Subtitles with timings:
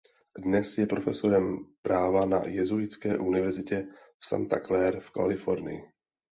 [0.43, 3.87] Dnes je profesorem práva na jezuitské univerzitě
[4.19, 5.81] v Santa Clara v Kalifornii.